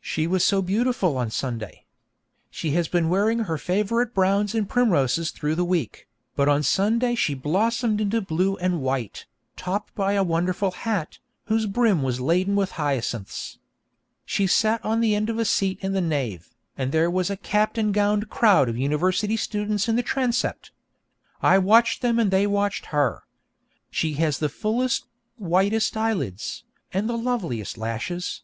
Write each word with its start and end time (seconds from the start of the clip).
She 0.00 0.26
was 0.26 0.42
so 0.42 0.62
beautiful 0.62 1.18
on 1.18 1.30
Sunday. 1.30 1.84
She 2.50 2.70
has 2.70 2.88
been 2.88 3.10
wearing 3.10 3.40
her 3.40 3.58
favourite 3.58 4.14
browns 4.14 4.54
and 4.54 4.66
primroses 4.66 5.30
through 5.30 5.54
the 5.54 5.66
week, 5.66 6.08
but 6.34 6.48
on 6.48 6.62
Sunday 6.62 7.14
she 7.14 7.34
blossomed 7.34 8.00
into 8.00 8.22
blue 8.22 8.56
and 8.56 8.80
white, 8.80 9.26
topped 9.58 9.94
by 9.94 10.14
a 10.14 10.24
wonderful 10.24 10.70
hat, 10.70 11.18
whose 11.44 11.66
brim 11.66 12.02
was 12.02 12.22
laden 12.22 12.56
with 12.56 12.70
hyacinths. 12.80 13.58
She 14.24 14.46
sat 14.46 14.82
on 14.82 15.02
the 15.02 15.14
end 15.14 15.28
of 15.28 15.38
a 15.38 15.44
seat 15.44 15.78
in 15.82 15.92
the 15.92 16.00
nave, 16.00 16.48
and 16.78 16.90
there 16.90 17.10
was 17.10 17.28
a 17.28 17.36
capped 17.36 17.76
and 17.76 17.92
gowned 17.92 18.30
crowd 18.30 18.66
of 18.70 18.78
university 18.78 19.36
students 19.36 19.90
in 19.90 19.94
the 19.96 20.02
transept. 20.02 20.70
I 21.42 21.58
watched 21.58 22.00
them 22.00 22.18
and 22.18 22.30
they 22.30 22.46
watched 22.46 22.86
her. 22.96 23.24
She 23.90 24.14
has 24.14 24.38
the 24.38 24.48
fullest, 24.48 25.04
whitest 25.36 25.98
eyelids, 25.98 26.64
and 26.94 27.10
the 27.10 27.18
loveliest 27.18 27.76
lashes. 27.76 28.40